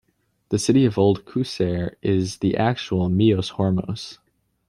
The 0.49 0.57
city 0.57 0.85
of 0.85 0.97
old 0.97 1.25
Qusair 1.25 1.93
is 2.01 2.39
the 2.39 2.57
actual 2.57 3.07
Myos 3.07 3.51
Hormos. 3.51 4.17